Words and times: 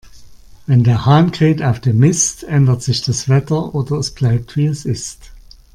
Wenn 0.65 0.83
der 0.83 1.05
Hahn 1.05 1.31
kräht 1.31 1.61
auf 1.61 1.79
dem 1.79 1.99
Mist, 1.99 2.43
ändert 2.43 2.81
sich 2.81 3.03
das 3.03 3.29
Wetter, 3.29 3.75
oder 3.75 3.97
es 3.97 4.09
bleibt, 4.09 4.55
wie 4.55 4.65
es 4.65 4.83
ist. 4.83 5.31